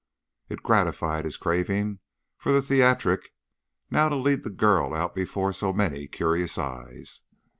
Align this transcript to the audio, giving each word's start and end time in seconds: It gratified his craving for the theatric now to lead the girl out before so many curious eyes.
It 0.49 0.63
gratified 0.63 1.25
his 1.25 1.37
craving 1.37 1.99
for 2.35 2.51
the 2.51 2.63
theatric 2.63 3.35
now 3.91 4.09
to 4.09 4.15
lead 4.15 4.41
the 4.41 4.49
girl 4.49 4.95
out 4.95 5.13
before 5.13 5.53
so 5.53 5.71
many 5.71 6.07
curious 6.07 6.57
eyes. 6.57 7.21